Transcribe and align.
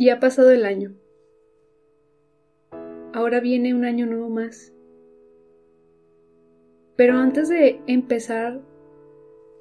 Y 0.00 0.08
ha 0.08 0.18
pasado 0.18 0.50
el 0.50 0.64
año. 0.64 0.94
Ahora 3.12 3.40
viene 3.40 3.74
un 3.74 3.84
año 3.84 4.06
nuevo 4.06 4.30
más. 4.30 4.72
Pero 6.96 7.18
antes 7.18 7.50
de 7.50 7.82
empezar 7.86 8.62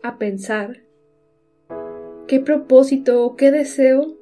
a 0.01 0.17
pensar 0.17 0.83
qué 2.25 2.39
propósito 2.39 3.25
o 3.25 3.35
qué 3.35 3.51
deseo 3.51 4.15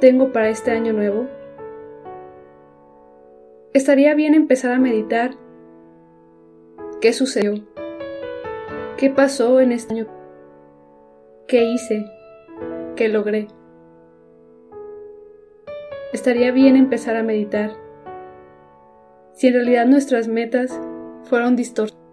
tengo 0.00 0.32
para 0.32 0.48
este 0.48 0.70
año 0.70 0.94
nuevo, 0.94 1.26
estaría 3.74 4.14
bien 4.14 4.32
empezar 4.32 4.72
a 4.72 4.78
meditar 4.78 5.32
qué 7.02 7.12
sucedió, 7.12 7.62
qué 8.96 9.10
pasó 9.10 9.60
en 9.60 9.72
este 9.72 9.92
año, 9.92 10.06
qué 11.46 11.62
hice, 11.62 12.06
qué 12.96 13.10
logré. 13.10 13.48
Estaría 16.16 16.50
bien 16.50 16.76
empezar 16.76 17.14
a 17.14 17.22
meditar 17.22 17.72
si 19.34 19.48
en 19.48 19.52
realidad 19.52 19.84
nuestras 19.84 20.28
metas 20.28 20.80
fueron 21.24 21.56
distorsionadas. 21.56 22.10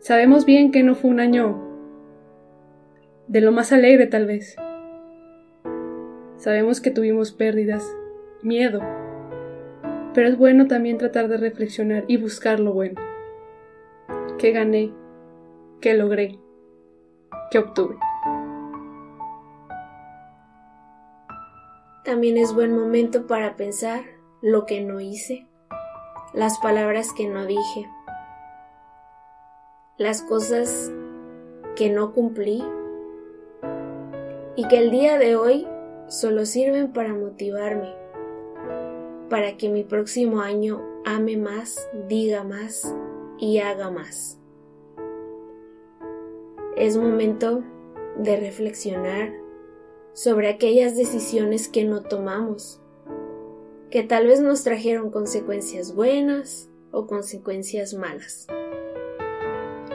Sabemos 0.00 0.46
bien 0.46 0.72
que 0.72 0.82
no 0.82 0.94
fue 0.94 1.10
un 1.10 1.20
año 1.20 1.60
de 3.28 3.42
lo 3.42 3.52
más 3.52 3.70
alegre 3.70 4.06
tal 4.06 4.24
vez. 4.24 4.56
Sabemos 6.38 6.80
que 6.80 6.90
tuvimos 6.90 7.32
pérdidas, 7.32 7.86
miedo, 8.40 8.80
pero 10.14 10.28
es 10.28 10.38
bueno 10.38 10.66
también 10.66 10.96
tratar 10.96 11.28
de 11.28 11.36
reflexionar 11.36 12.04
y 12.08 12.16
buscar 12.16 12.60
lo 12.60 12.72
bueno. 12.72 12.98
¿Qué 14.38 14.52
gané? 14.52 14.90
¿Qué 15.82 15.92
logré? 15.92 16.38
¿Qué 17.50 17.58
obtuve? 17.58 17.96
También 22.04 22.36
es 22.36 22.54
buen 22.54 22.76
momento 22.76 23.26
para 23.26 23.56
pensar 23.56 24.04
lo 24.42 24.66
que 24.66 24.82
no 24.82 25.00
hice, 25.00 25.46
las 26.34 26.58
palabras 26.58 27.12
que 27.16 27.26
no 27.26 27.46
dije, 27.46 27.88
las 29.96 30.20
cosas 30.20 30.92
que 31.76 31.88
no 31.88 32.12
cumplí 32.12 32.62
y 34.54 34.68
que 34.68 34.78
el 34.80 34.90
día 34.90 35.16
de 35.16 35.34
hoy 35.34 35.66
solo 36.08 36.44
sirven 36.44 36.92
para 36.92 37.14
motivarme, 37.14 37.94
para 39.30 39.56
que 39.56 39.70
mi 39.70 39.82
próximo 39.82 40.42
año 40.42 40.82
ame 41.06 41.38
más, 41.38 41.88
diga 42.06 42.44
más 42.44 42.94
y 43.38 43.60
haga 43.60 43.88
más. 43.88 44.38
Es 46.76 46.98
momento 46.98 47.62
de 48.18 48.36
reflexionar 48.36 49.43
sobre 50.14 50.48
aquellas 50.48 50.96
decisiones 50.96 51.68
que 51.68 51.84
no 51.84 52.02
tomamos, 52.02 52.80
que 53.90 54.02
tal 54.02 54.26
vez 54.26 54.40
nos 54.40 54.64
trajeron 54.64 55.10
consecuencias 55.10 55.94
buenas 55.94 56.70
o 56.90 57.06
consecuencias 57.06 57.92
malas 57.92 58.46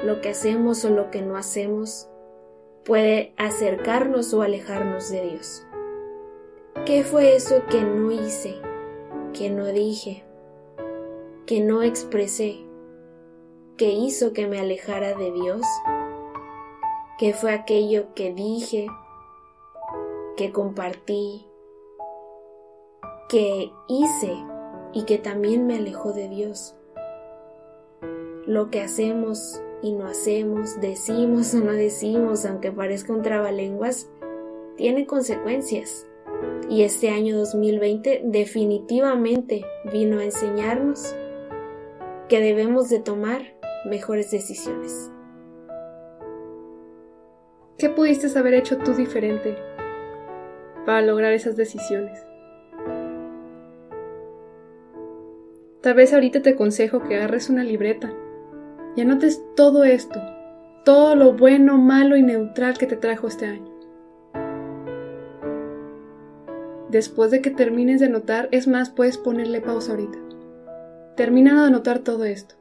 lo 0.04 0.22
que 0.22 0.30
hacemos 0.30 0.86
o 0.86 0.90
lo 0.90 1.12
que 1.12 1.22
no 1.22 1.36
hacemos 1.36 2.08
puede 2.86 3.34
acercarnos 3.38 4.34
o 4.34 4.42
alejarnos 4.42 5.10
de 5.10 5.30
Dios. 5.30 5.66
¿Qué 6.86 7.04
fue 7.04 7.36
eso 7.36 7.64
que 7.70 7.82
no 7.82 8.12
hice, 8.12 8.56
que 9.34 9.50
no 9.50 9.66
dije, 9.66 10.24
que 11.46 11.60
no 11.60 11.84
expresé, 11.84 12.66
que 13.78 13.92
hizo 13.92 14.34
que 14.34 14.48
me 14.48 14.60
alejara 14.60 15.14
de 15.16 15.32
Dios? 15.32 15.62
¿Qué 17.18 17.34
fue 17.34 17.52
aquello 17.52 18.14
que 18.16 18.34
dije, 18.34 18.88
que 20.40 20.54
compartí, 20.54 21.46
que 23.28 23.74
hice 23.90 24.34
y 24.94 25.04
que 25.04 25.18
también 25.18 25.68
me 25.68 25.76
alejó 25.76 26.14
de 26.14 26.30
Dios? 26.30 26.78
Lo 28.46 28.70
que 28.70 28.80
hacemos 28.80 29.62
y 29.82 29.92
no 29.92 30.08
hacemos, 30.08 30.80
decimos 30.80 31.54
o 31.56 31.60
no 31.60 31.74
decimos, 31.74 32.46
aunque 32.46 32.72
parezca 32.72 33.12
un 33.12 33.22
trabalenguas, 33.22 34.10
tiene 34.78 35.06
consecuencias. 35.06 36.08
Y 36.70 36.84
este 36.84 37.10
año 37.10 37.38
2020 37.38 38.22
definitivamente 38.24 39.66
vino 39.92 40.20
a 40.20 40.24
enseñarnos 40.24 41.18
que 42.30 42.40
debemos 42.40 42.88
de 42.88 43.02
tomar 43.02 43.42
mejores 43.84 44.32
decisiones. 44.32 45.12
¿Qué 47.78 47.90
pudiste 47.90 48.40
haber 48.40 48.54
hecho 48.54 48.78
tú 48.78 48.94
diferente 48.94 49.69
para 50.86 51.02
lograr 51.02 51.34
esas 51.34 51.56
decisiones? 51.56 52.26
Tal 55.82 55.94
vez 55.94 56.14
ahorita 56.14 56.42
te 56.42 56.52
aconsejo 56.52 57.04
que 57.04 57.16
agarres 57.16 57.50
una 57.50 57.64
libreta 57.64 58.12
y 58.96 59.02
anotes 59.02 59.42
todo 59.56 59.86
esto, 59.86 60.20
todo 60.84 61.16
lo 61.16 61.34
bueno, 61.34 61.78
malo 61.78 62.18
y 62.18 62.24
neutral 62.24 62.78
que 62.78 62.86
te 62.86 62.98
trajo 62.98 63.28
este 63.28 63.46
año. 63.46 63.72
Después 66.90 67.32
de 67.32 67.42
que 67.42 67.52
termines 67.52 68.00
de 68.00 68.08
anotar, 68.08 68.50
es 68.52 68.68
más, 68.68 68.90
puedes 68.90 69.18
ponerle 69.18 69.62
pausa 69.62 69.92
ahorita. 69.92 70.18
Termina 71.16 71.62
de 71.62 71.68
anotar 71.68 72.00
todo 72.00 72.26
esto. 72.26 72.56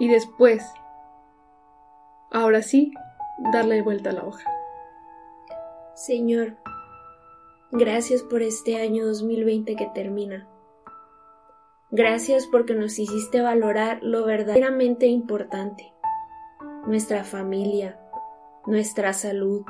Y 0.00 0.08
después, 0.08 0.66
ahora 2.30 2.62
sí, 2.62 2.92
darle 3.52 3.80
vuelta 3.82 4.10
a 4.10 4.14
la 4.14 4.24
hoja. 4.24 4.59
Señor, 6.00 6.56
gracias 7.70 8.22
por 8.22 8.40
este 8.40 8.80
año 8.80 9.06
2020 9.06 9.76
que 9.76 9.86
termina. 9.94 10.48
Gracias 11.90 12.46
porque 12.50 12.72
nos 12.72 12.98
hiciste 12.98 13.42
valorar 13.42 13.98
lo 14.00 14.24
verdaderamente 14.24 15.08
importante, 15.08 15.92
nuestra 16.86 17.22
familia, 17.22 18.00
nuestra 18.64 19.12
salud, 19.12 19.62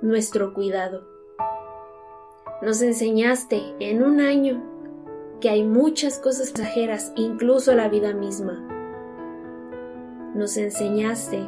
nuestro 0.00 0.54
cuidado. 0.54 1.06
Nos 2.62 2.80
enseñaste 2.80 3.60
en 3.80 4.02
un 4.02 4.18
año 4.18 4.64
que 5.42 5.50
hay 5.50 5.62
muchas 5.62 6.18
cosas 6.18 6.52
pasajeras, 6.52 7.12
incluso 7.16 7.74
la 7.74 7.90
vida 7.90 8.14
misma. 8.14 8.66
Nos 10.34 10.56
enseñaste 10.56 11.46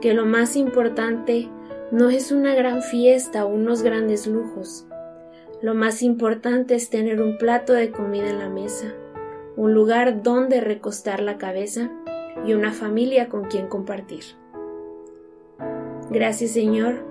que 0.00 0.14
lo 0.14 0.26
más 0.26 0.54
importante 0.54 1.50
no 1.90 2.08
es 2.08 2.30
una 2.30 2.54
gran 2.54 2.82
fiesta 2.82 3.44
o 3.44 3.48
unos 3.48 3.82
grandes 3.82 4.26
lujos, 4.26 4.86
lo 5.60 5.74
más 5.74 6.02
importante 6.02 6.74
es 6.74 6.88
tener 6.88 7.20
un 7.20 7.36
plato 7.36 7.72
de 7.72 7.90
comida 7.90 8.30
en 8.30 8.38
la 8.38 8.48
mesa, 8.48 8.94
un 9.56 9.74
lugar 9.74 10.22
donde 10.22 10.60
recostar 10.60 11.20
la 11.20 11.36
cabeza 11.36 11.90
y 12.46 12.54
una 12.54 12.72
familia 12.72 13.28
con 13.28 13.44
quien 13.44 13.66
compartir. 13.66 14.24
Gracias 16.10 16.52
Señor, 16.52 17.04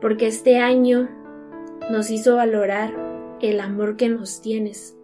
porque 0.00 0.26
este 0.26 0.58
año 0.58 1.08
nos 1.90 2.10
hizo 2.10 2.36
valorar 2.36 2.92
el 3.40 3.60
amor 3.60 3.96
que 3.96 4.08
nos 4.08 4.42
tienes, 4.42 4.96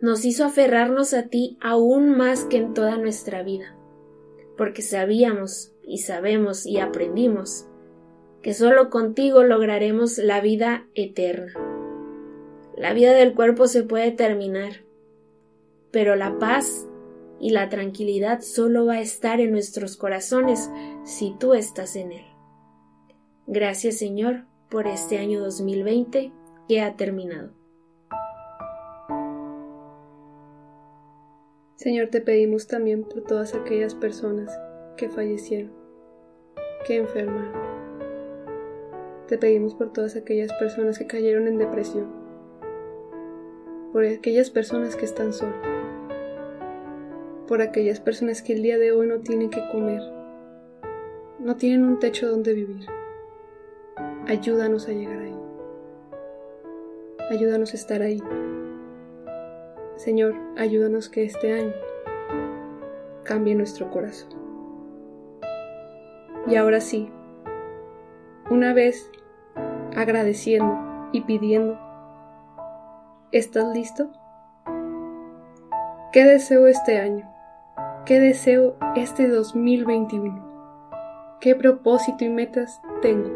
nos 0.00 0.24
hizo 0.24 0.44
aferrarnos 0.44 1.14
a 1.14 1.28
ti 1.28 1.56
aún 1.60 2.16
más 2.16 2.44
que 2.44 2.56
en 2.56 2.74
toda 2.74 2.96
nuestra 2.96 3.42
vida, 3.42 3.76
porque 4.56 4.82
sabíamos 4.82 5.72
y 5.84 5.98
sabemos 5.98 6.66
y 6.66 6.78
aprendimos 6.78 7.68
que 8.46 8.54
solo 8.54 8.90
contigo 8.90 9.42
lograremos 9.42 10.18
la 10.18 10.40
vida 10.40 10.86
eterna. 10.94 11.52
La 12.76 12.92
vida 12.92 13.12
del 13.12 13.34
cuerpo 13.34 13.66
se 13.66 13.82
puede 13.82 14.12
terminar, 14.12 14.84
pero 15.90 16.14
la 16.14 16.38
paz 16.38 16.86
y 17.40 17.50
la 17.50 17.68
tranquilidad 17.70 18.42
solo 18.42 18.86
va 18.86 18.92
a 18.92 19.00
estar 19.00 19.40
en 19.40 19.50
nuestros 19.50 19.96
corazones 19.96 20.70
si 21.02 21.34
tú 21.40 21.54
estás 21.54 21.96
en 21.96 22.12
él. 22.12 22.24
Gracias 23.48 23.96
Señor 23.96 24.44
por 24.70 24.86
este 24.86 25.18
año 25.18 25.40
2020 25.40 26.30
que 26.68 26.80
ha 26.82 26.94
terminado. 26.94 27.50
Señor, 31.74 32.10
te 32.10 32.20
pedimos 32.20 32.68
también 32.68 33.02
por 33.02 33.22
todas 33.22 33.54
aquellas 33.54 33.96
personas 33.96 34.56
que 34.96 35.08
fallecieron, 35.08 35.72
que 36.86 36.98
enfermaron. 36.98 37.65
Te 39.28 39.38
pedimos 39.38 39.74
por 39.74 39.92
todas 39.92 40.16
aquellas 40.16 40.52
personas 40.54 40.98
que 40.98 41.06
cayeron 41.06 41.48
en 41.48 41.58
depresión 41.58 42.26
por 43.96 44.04
aquellas 44.04 44.50
personas 44.50 44.94
que 44.94 45.06
están 45.06 45.32
solas, 45.32 45.56
por 47.48 47.62
aquellas 47.62 47.98
personas 47.98 48.42
que 48.42 48.52
el 48.52 48.62
día 48.62 48.76
de 48.76 48.92
hoy 48.92 49.06
no 49.06 49.20
tienen 49.20 49.48
que 49.48 49.66
comer, 49.72 50.02
no 51.38 51.56
tienen 51.56 51.82
un 51.82 51.98
techo 51.98 52.28
donde 52.28 52.52
vivir. 52.52 52.84
Ayúdanos 54.26 54.86
a 54.88 54.92
llegar 54.92 55.18
ahí. 55.18 55.38
Ayúdanos 57.30 57.72
a 57.72 57.76
estar 57.76 58.02
ahí. 58.02 58.22
Señor, 59.96 60.34
ayúdanos 60.58 61.08
que 61.08 61.24
este 61.24 61.54
año 61.54 61.72
cambie 63.22 63.54
nuestro 63.54 63.90
corazón. 63.90 64.28
Y 66.46 66.56
ahora 66.56 66.82
sí, 66.82 67.10
una 68.50 68.72
vez 68.72 69.10
agradeciendo 69.96 71.08
y 71.12 71.22
pidiendo. 71.22 71.78
¿Estás 73.32 73.74
listo? 73.74 74.10
¿Qué 76.12 76.24
deseo 76.24 76.66
este 76.66 76.98
año? 76.98 77.28
¿Qué 78.04 78.20
deseo 78.20 78.76
este 78.94 79.28
2021? 79.28 81.38
¿Qué 81.40 81.54
propósito 81.54 82.24
y 82.24 82.28
metas 82.28 82.80
tengo? 83.02 83.30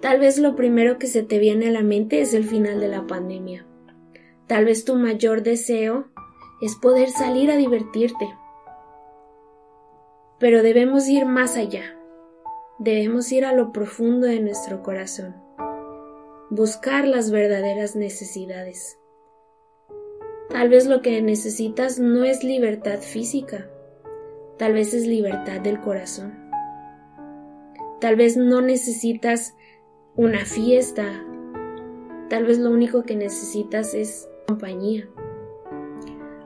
Tal 0.00 0.20
vez 0.20 0.38
lo 0.38 0.54
primero 0.54 0.98
que 0.98 1.06
se 1.06 1.22
te 1.22 1.38
viene 1.38 1.68
a 1.68 1.72
la 1.72 1.82
mente 1.82 2.20
es 2.20 2.34
el 2.34 2.44
final 2.44 2.80
de 2.80 2.88
la 2.88 3.06
pandemia. 3.06 3.66
Tal 4.46 4.64
vez 4.64 4.84
tu 4.84 4.94
mayor 4.94 5.42
deseo 5.42 6.08
es 6.60 6.76
poder 6.76 7.10
salir 7.10 7.50
a 7.50 7.56
divertirte. 7.56 8.28
Pero 10.38 10.62
debemos 10.62 11.08
ir 11.08 11.26
más 11.26 11.56
allá. 11.56 11.97
Debemos 12.78 13.32
ir 13.32 13.44
a 13.44 13.52
lo 13.52 13.72
profundo 13.72 14.28
de 14.28 14.38
nuestro 14.38 14.84
corazón. 14.84 15.34
Buscar 16.48 17.08
las 17.08 17.32
verdaderas 17.32 17.96
necesidades. 17.96 19.00
Tal 20.48 20.68
vez 20.68 20.86
lo 20.86 21.02
que 21.02 21.20
necesitas 21.20 21.98
no 21.98 22.22
es 22.22 22.44
libertad 22.44 23.00
física, 23.00 23.68
tal 24.58 24.74
vez 24.74 24.94
es 24.94 25.08
libertad 25.08 25.60
del 25.60 25.80
corazón. 25.80 26.38
Tal 28.00 28.14
vez 28.14 28.36
no 28.36 28.60
necesitas 28.60 29.56
una 30.14 30.44
fiesta, 30.44 31.26
tal 32.30 32.46
vez 32.46 32.60
lo 32.60 32.70
único 32.70 33.02
que 33.02 33.16
necesitas 33.16 33.92
es 33.92 34.28
compañía. 34.46 35.08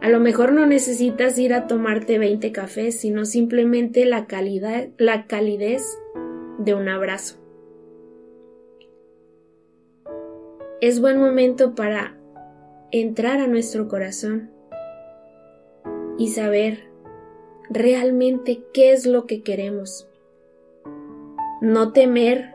A 0.00 0.08
lo 0.08 0.18
mejor 0.18 0.52
no 0.52 0.64
necesitas 0.64 1.38
ir 1.38 1.52
a 1.52 1.66
tomarte 1.66 2.18
20 2.18 2.52
cafés, 2.52 2.98
sino 2.98 3.26
simplemente 3.26 4.06
la 4.06 4.26
calidad, 4.26 4.88
la 4.96 5.26
calidez 5.26 5.98
de 6.64 6.74
un 6.74 6.88
abrazo. 6.88 7.36
Es 10.80 11.00
buen 11.00 11.20
momento 11.20 11.74
para 11.74 12.16
entrar 12.90 13.40
a 13.40 13.46
nuestro 13.46 13.88
corazón 13.88 14.50
y 16.18 16.28
saber 16.28 16.90
realmente 17.70 18.64
qué 18.72 18.92
es 18.92 19.06
lo 19.06 19.26
que 19.26 19.42
queremos. 19.42 20.08
No 21.60 21.92
temer 21.92 22.54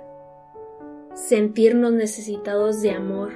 sentirnos 1.13 1.93
necesitados 1.93 2.81
de 2.81 2.91
amor, 2.91 3.31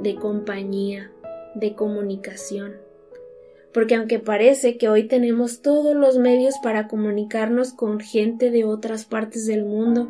de 0.00 0.14
compañía, 0.14 1.10
de 1.54 1.74
comunicación. 1.74 2.85
Porque 3.76 3.94
aunque 3.94 4.18
parece 4.18 4.78
que 4.78 4.88
hoy 4.88 5.06
tenemos 5.06 5.60
todos 5.60 5.94
los 5.94 6.16
medios 6.16 6.54
para 6.62 6.88
comunicarnos 6.88 7.74
con 7.74 8.00
gente 8.00 8.50
de 8.50 8.64
otras 8.64 9.04
partes 9.04 9.44
del 9.46 9.66
mundo, 9.66 10.08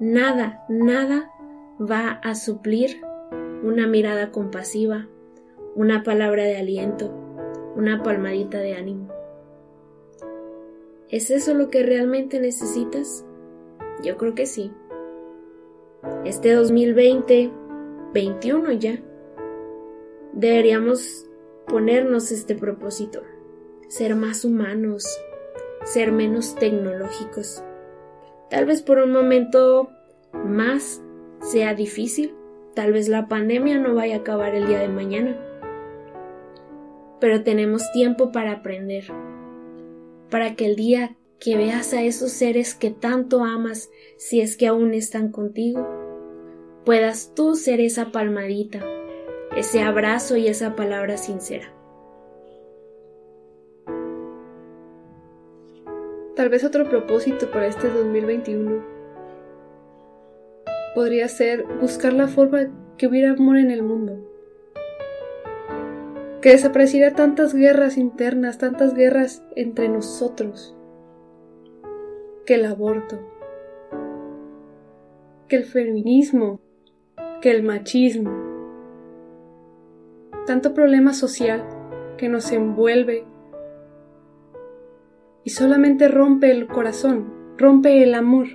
nada, 0.00 0.64
nada 0.70 1.30
va 1.78 2.08
a 2.22 2.34
suplir 2.34 3.02
una 3.62 3.86
mirada 3.86 4.32
compasiva, 4.32 5.08
una 5.74 6.04
palabra 6.04 6.44
de 6.44 6.56
aliento, 6.56 7.12
una 7.76 8.02
palmadita 8.02 8.60
de 8.60 8.76
ánimo. 8.76 9.08
¿Es 11.10 11.30
eso 11.30 11.52
lo 11.52 11.68
que 11.68 11.82
realmente 11.82 12.40
necesitas? 12.40 13.26
Yo 14.02 14.16
creo 14.16 14.34
que 14.34 14.46
sí. 14.46 14.72
Este 16.24 16.54
2020, 16.54 17.52
21 18.14 18.72
ya, 18.72 19.02
deberíamos 20.32 21.28
ponernos 21.66 22.30
este 22.32 22.54
propósito, 22.54 23.22
ser 23.88 24.16
más 24.16 24.44
humanos, 24.44 25.06
ser 25.84 26.12
menos 26.12 26.54
tecnológicos. 26.56 27.62
Tal 28.50 28.66
vez 28.66 28.82
por 28.82 28.98
un 28.98 29.12
momento 29.12 29.90
más 30.32 31.02
sea 31.40 31.74
difícil, 31.74 32.34
tal 32.74 32.92
vez 32.92 33.08
la 33.08 33.28
pandemia 33.28 33.78
no 33.78 33.94
vaya 33.94 34.16
a 34.16 34.18
acabar 34.18 34.54
el 34.54 34.66
día 34.66 34.78
de 34.78 34.88
mañana 34.88 35.36
pero 37.24 37.42
tenemos 37.42 37.90
tiempo 37.92 38.32
para 38.32 38.52
aprender, 38.52 39.06
para 40.28 40.56
que 40.56 40.66
el 40.66 40.76
día 40.76 41.16
que 41.40 41.56
veas 41.56 41.94
a 41.94 42.02
esos 42.02 42.32
seres 42.32 42.74
que 42.74 42.90
tanto 42.90 43.44
amas, 43.44 43.88
si 44.18 44.42
es 44.42 44.58
que 44.58 44.66
aún 44.66 44.92
están 44.92 45.32
contigo, 45.32 45.88
puedas 46.84 47.32
tú 47.34 47.54
ser 47.54 47.80
esa 47.80 48.12
palmadita, 48.12 48.84
ese 49.56 49.82
abrazo 49.82 50.36
y 50.36 50.48
esa 50.48 50.76
palabra 50.76 51.16
sincera. 51.16 51.66
Tal 56.36 56.48
vez 56.48 56.64
otro 56.64 56.88
propósito 56.88 57.50
para 57.50 57.66
este 57.66 57.88
2021 57.88 58.84
podría 60.94 61.28
ser 61.28 61.64
buscar 61.80 62.12
la 62.12 62.28
forma 62.28 62.66
que 62.98 63.06
hubiera 63.06 63.32
amor 63.32 63.56
en 63.56 63.70
el 63.70 63.82
mundo 63.82 64.34
que 66.44 66.50
desapareciera 66.50 67.14
tantas 67.14 67.54
guerras 67.54 67.96
internas, 67.96 68.58
tantas 68.58 68.92
guerras 68.92 69.42
entre 69.56 69.88
nosotros, 69.88 70.76
que 72.44 72.56
el 72.56 72.66
aborto, 72.66 73.18
que 75.48 75.56
el 75.56 75.64
feminismo, 75.64 76.60
que 77.40 77.50
el 77.50 77.62
machismo, 77.62 78.43
tanto 80.46 80.74
problema 80.74 81.12
social 81.14 81.64
que 82.16 82.28
nos 82.28 82.50
envuelve 82.52 83.24
y 85.44 85.50
solamente 85.50 86.08
rompe 86.08 86.50
el 86.50 86.66
corazón, 86.66 87.32
rompe 87.58 88.02
el 88.02 88.14
amor. 88.14 88.46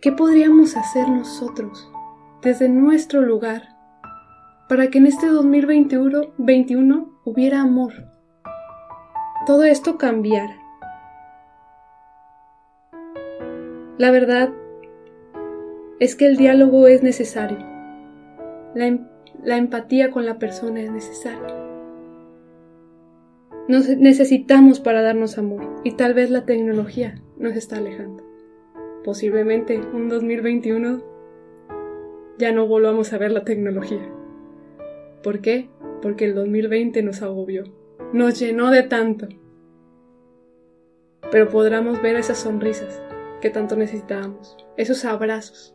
¿Qué 0.00 0.12
podríamos 0.12 0.76
hacer 0.76 1.08
nosotros 1.08 1.90
desde 2.42 2.68
nuestro 2.68 3.22
lugar 3.22 3.78
para 4.68 4.88
que 4.88 4.98
en 4.98 5.06
este 5.06 5.26
2021 5.26 7.20
hubiera 7.24 7.62
amor. 7.62 7.92
Todo 9.46 9.64
esto 9.64 9.96
cambiara. 9.96 10.56
La 13.96 14.10
verdad 14.10 14.50
es 16.00 16.14
que 16.14 16.26
el 16.26 16.36
diálogo 16.36 16.86
es 16.86 17.02
necesario. 17.02 17.58
La, 18.74 18.98
la 19.42 19.56
empatía 19.56 20.10
con 20.10 20.26
la 20.26 20.38
persona 20.38 20.80
es 20.80 20.90
necesaria. 20.90 21.54
Nos 23.68 23.88
necesitamos 23.88 24.80
para 24.80 25.02
darnos 25.02 25.36
amor 25.38 25.62
y 25.84 25.92
tal 25.92 26.14
vez 26.14 26.30
la 26.30 26.46
tecnología 26.46 27.20
nos 27.36 27.54
está 27.54 27.76
alejando. 27.76 28.24
Posiblemente 29.04 29.78
un 29.78 30.08
2021 30.08 31.02
ya 32.38 32.52
no 32.52 32.66
volvamos 32.66 33.12
a 33.12 33.18
ver 33.18 33.32
la 33.32 33.44
tecnología. 33.44 34.08
¿Por 35.22 35.40
qué? 35.40 35.68
Porque 36.00 36.24
el 36.24 36.34
2020 36.34 37.02
nos 37.02 37.22
agobió, 37.22 37.64
nos 38.12 38.38
llenó 38.38 38.70
de 38.70 38.84
tanto. 38.84 39.28
Pero 41.30 41.48
podremos 41.48 42.00
ver 42.00 42.16
esas 42.16 42.38
sonrisas 42.38 43.02
que 43.40 43.50
tanto 43.50 43.76
necesitábamos, 43.76 44.56
esos 44.76 45.04
abrazos 45.04 45.74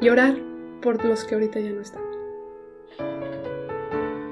y 0.00 0.08
orar 0.08 0.36
por 0.80 1.04
los 1.04 1.24
que 1.24 1.34
ahorita 1.34 1.60
ya 1.60 1.70
no 1.70 1.80
están. 1.80 2.01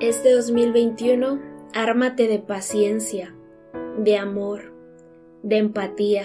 Este 0.01 0.33
2021, 0.33 1.39
ármate 1.75 2.27
de 2.27 2.39
paciencia, 2.39 3.35
de 3.99 4.17
amor, 4.17 4.73
de 5.43 5.59
empatía, 5.59 6.25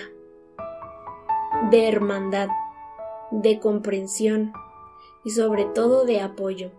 de 1.72 1.90
hermandad, 1.90 2.48
de 3.32 3.60
comprensión 3.60 4.54
y 5.26 5.32
sobre 5.32 5.66
todo 5.66 6.06
de 6.06 6.22
apoyo. 6.22 6.72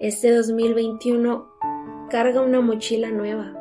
Este 0.00 0.34
2021 0.34 1.46
carga 2.08 2.40
una 2.40 2.62
mochila 2.62 3.10
nueva. 3.10 3.52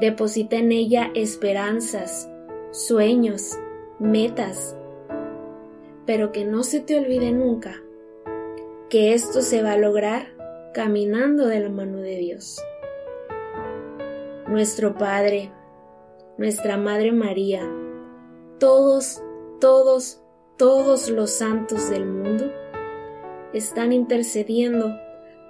Deposita 0.00 0.56
en 0.56 0.72
ella 0.72 1.10
esperanzas, 1.14 2.30
sueños, 2.70 3.58
metas. 3.98 4.74
Pero 6.06 6.32
que 6.32 6.46
no 6.46 6.62
se 6.62 6.80
te 6.80 6.98
olvide 6.98 7.30
nunca 7.30 7.82
que 8.88 9.12
esto 9.12 9.42
se 9.42 9.62
va 9.62 9.72
a 9.72 9.76
lograr 9.76 10.33
caminando 10.74 11.46
de 11.46 11.60
la 11.60 11.70
mano 11.70 11.98
de 11.98 12.16
Dios. 12.16 12.60
Nuestro 14.48 14.98
Padre, 14.98 15.52
nuestra 16.36 16.76
Madre 16.76 17.12
María, 17.12 17.62
todos, 18.58 19.22
todos, 19.60 20.20
todos 20.58 21.08
los 21.10 21.30
santos 21.30 21.88
del 21.90 22.04
mundo 22.06 22.52
están 23.52 23.92
intercediendo 23.92 24.92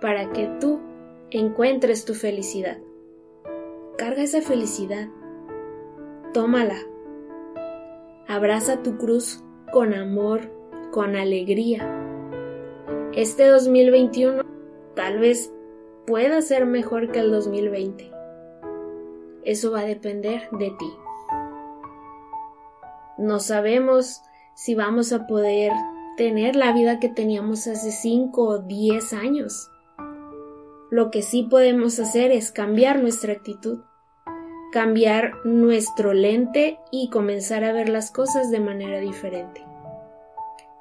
para 0.02 0.30
que 0.30 0.46
tú 0.60 0.80
encuentres 1.30 2.04
tu 2.04 2.12
felicidad. 2.12 2.76
Carga 3.96 4.22
esa 4.22 4.42
felicidad. 4.42 5.08
Tómala. 6.34 6.76
Abraza 8.28 8.82
tu 8.82 8.98
cruz 8.98 9.42
con 9.72 9.94
amor, 9.94 10.50
con 10.92 11.16
alegría. 11.16 11.88
Este 13.14 13.46
2021 13.46 14.53
tal 14.94 15.18
vez 15.18 15.52
pueda 16.06 16.42
ser 16.42 16.66
mejor 16.66 17.10
que 17.10 17.20
el 17.20 17.30
2020. 17.30 18.10
Eso 19.44 19.70
va 19.70 19.80
a 19.80 19.84
depender 19.84 20.48
de 20.52 20.70
ti. 20.70 20.90
No 23.18 23.40
sabemos 23.40 24.22
si 24.54 24.74
vamos 24.74 25.12
a 25.12 25.26
poder 25.26 25.72
tener 26.16 26.56
la 26.56 26.72
vida 26.72 27.00
que 27.00 27.08
teníamos 27.08 27.66
hace 27.66 27.90
5 27.90 28.42
o 28.42 28.58
10 28.58 29.12
años. 29.12 29.70
Lo 30.90 31.10
que 31.10 31.22
sí 31.22 31.42
podemos 31.42 31.98
hacer 31.98 32.30
es 32.30 32.52
cambiar 32.52 33.00
nuestra 33.00 33.32
actitud, 33.32 33.80
cambiar 34.72 35.32
nuestro 35.44 36.12
lente 36.12 36.78
y 36.90 37.10
comenzar 37.10 37.64
a 37.64 37.72
ver 37.72 37.88
las 37.88 38.10
cosas 38.10 38.50
de 38.50 38.60
manera 38.60 39.00
diferente. 39.00 39.73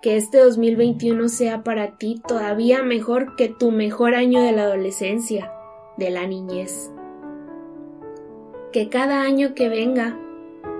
Que 0.03 0.17
este 0.17 0.37
2021 0.37 1.27
sea 1.29 1.63
para 1.63 1.97
ti 1.97 2.21
todavía 2.27 2.83
mejor 2.83 3.35
que 3.35 3.49
tu 3.49 3.71
mejor 3.71 4.13
año 4.13 4.39
de 4.43 4.51
la 4.51 4.65
adolescencia, 4.65 5.51
de 5.97 6.11
la 6.11 6.27
niñez. 6.27 6.91
Que 8.71 8.89
cada 8.89 9.23
año 9.23 9.55
que 9.55 9.69
venga 9.69 10.19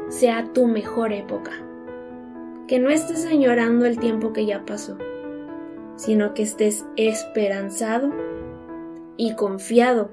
sea 0.10 0.54
tu 0.54 0.68
mejor 0.68 1.12
época 1.12 1.64
que 2.68 2.80
no 2.80 2.90
estés 2.90 3.26
añorando 3.26 3.86
el 3.86 4.00
tiempo 4.00 4.34
que 4.34 4.46
ya 4.46 4.66
pasó, 4.66 4.98
sino 5.96 6.34
que 6.34 6.44
estés 6.44 6.86
esperanzado 6.96 8.12
y 9.18 9.36
confiado 9.36 10.12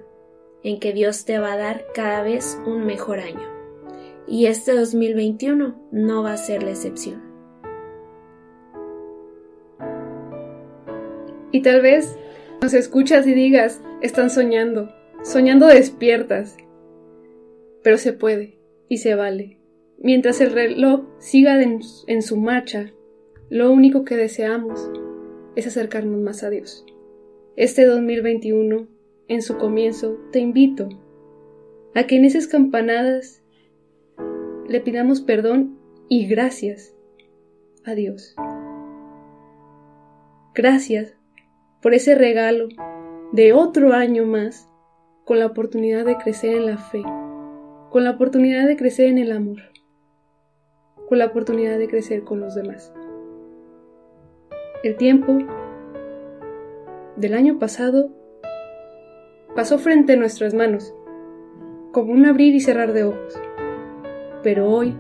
en 0.63 0.79
que 0.79 0.93
Dios 0.93 1.25
te 1.25 1.39
va 1.39 1.53
a 1.53 1.57
dar 1.57 1.87
cada 1.95 2.23
vez 2.23 2.61
un 2.67 2.85
mejor 2.85 3.21
año. 3.21 3.49
Y 4.27 4.47
este 4.47 4.75
2021 4.75 5.75
no 5.91 6.23
va 6.23 6.33
a 6.33 6.37
ser 6.37 6.63
la 6.63 6.71
excepción. 6.71 7.30
Y 11.53 11.63
tal 11.63 11.83
vez 11.83 12.17
nos 12.63 12.75
escuchas 12.75 13.27
y 13.27 13.35
digas, 13.35 13.81
están 14.03 14.31
soñando, 14.31 14.91
soñando 15.23 15.67
despiertas. 15.67 16.57
Pero 17.83 17.99
se 17.99 18.13
puede 18.13 18.59
y 18.89 18.99
se 18.99 19.15
vale. 19.15 19.59
Mientras 19.99 20.41
el 20.41 20.53
reloj 20.53 21.03
siga 21.19 21.61
en, 21.63 22.23
su 22.23 22.37
marcha, 22.37 22.93
lo 23.49 23.71
único 23.71 24.05
que 24.05 24.17
deseamos 24.17 24.91
es 25.57 25.67
acercarnos 25.67 26.21
más 26.21 26.43
a 26.43 26.51
Dios. 26.51 26.87
Este 27.57 27.85
2021, 27.85 28.87
en 29.29 29.43
su 29.43 29.59
comienzo, 29.59 30.19
te 30.33 30.39
invito 30.39 30.89
a 31.95 32.07
que 32.07 32.17
en 32.17 32.25
esas 32.25 32.47
campanadas 32.47 33.43
le 34.69 34.81
pidamos 34.81 35.21
perdón 35.21 35.79
y 36.09 36.27
gracias 36.27 36.95
a 37.85 37.95
Dios. 37.95 38.35
Gracias 40.55 41.20
por 41.81 41.95
ese 41.95 42.15
regalo 42.15 42.69
de 43.33 43.53
otro 43.53 43.93
año 43.93 44.27
más 44.27 44.69
con 45.25 45.39
la 45.39 45.47
oportunidad 45.47 46.05
de 46.05 46.17
crecer 46.17 46.57
en 46.57 46.67
la 46.67 46.79
fe, 46.79 47.03
con 47.91 48.05
la 48.05 48.11
oportunidad 48.11 48.67
de 48.67 48.77
crecer 48.77 49.07
en 49.07 49.19
el 49.19 49.33
amor 49.33 49.61
con 51.11 51.19
la 51.19 51.27
oportunidad 51.27 51.77
de 51.77 51.89
crecer 51.89 52.23
con 52.23 52.39
los 52.39 52.55
demás. 52.55 52.95
El 54.85 54.97
tiempo 54.97 55.39
del 57.17 57.35
año 57.35 57.59
pasado 57.59 58.11
pasó 59.57 59.77
frente 59.79 60.13
a 60.13 60.17
nuestras 60.17 60.55
manos, 60.55 60.95
como 61.91 62.13
un 62.13 62.27
abrir 62.27 62.55
y 62.55 62.61
cerrar 62.61 62.93
de 62.93 63.03
ojos. 63.03 63.35
Pero 64.45 64.71
hoy 64.71 64.97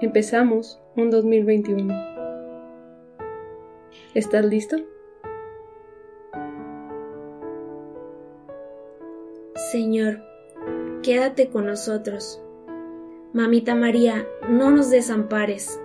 empezamos 0.00 0.80
un 0.96 1.10
2021. 1.10 1.94
¿Estás 4.14 4.46
listo? 4.46 4.76
Señor, 9.72 10.22
quédate 11.02 11.48
con 11.48 11.64
nosotros 11.64 12.42
Mamita 13.32 13.74
María, 13.74 14.26
no 14.50 14.70
nos 14.70 14.90
desampares. 14.90 15.80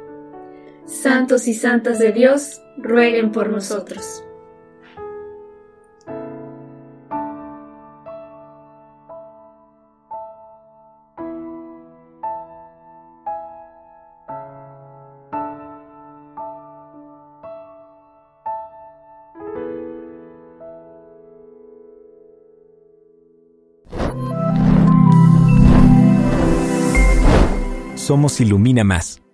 Santos 0.84 1.48
y 1.48 1.54
santas 1.54 1.98
de 1.98 2.12
Dios, 2.12 2.62
rueguen 2.78 3.32
por 3.32 3.50
nosotros. 3.50 4.26
Somos 28.08 28.40
Ilumina 28.40 28.86
Más. 28.86 29.27